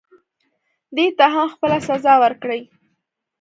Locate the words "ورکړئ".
2.23-2.61